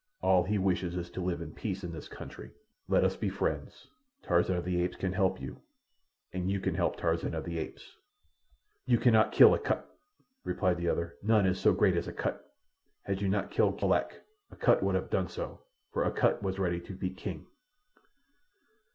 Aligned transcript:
All 0.23 0.43
he 0.45 0.57
wishes 0.57 0.95
is 0.95 1.11
to 1.11 1.21
live 1.21 1.41
in 1.41 1.53
peace 1.53 1.83
in 1.83 1.91
this 1.91 2.07
country. 2.07 2.49
Let 2.87 3.03
us 3.03 3.15
be 3.15 3.29
friends. 3.29 3.87
Tarzan 4.23 4.55
of 4.57 4.65
the 4.65 4.81
Apes 4.81 4.97
can 4.97 5.13
help 5.13 5.39
you, 5.39 5.61
and 6.33 6.49
you 6.49 6.59
can 6.59 6.73
help 6.73 6.95
Tarzan 6.95 7.35
of 7.35 7.43
the 7.45 7.59
Apes." 7.59 7.97
"You 8.87 8.97
cannot 8.97 9.31
kill 9.31 9.53
Akut," 9.53 9.87
replied 10.43 10.77
the 10.77 10.89
other. 10.89 11.17
"None 11.21 11.45
is 11.45 11.59
so 11.59 11.71
great 11.71 11.95
as 11.95 12.07
Akut. 12.07 12.43
Had 13.03 13.21
you 13.21 13.29
not 13.29 13.51
killed 13.51 13.79
Molak, 13.79 14.21
Akut 14.51 14.81
would 14.81 14.95
have 14.95 15.11
done 15.11 15.27
so, 15.27 15.59
for 15.93 16.03
Akut 16.03 16.41
was 16.41 16.57
ready 16.57 16.79
to 16.79 16.93
be 16.95 17.11
king." 17.11 17.45